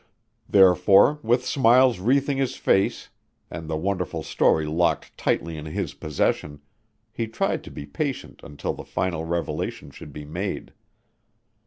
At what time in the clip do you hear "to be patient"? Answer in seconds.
7.65-8.39